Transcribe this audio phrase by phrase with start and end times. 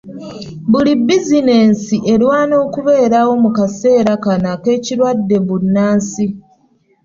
[0.71, 6.25] Buli bizinensi erwana okubeerawo mu kaseera kano ak'ekirwadde bbunansi.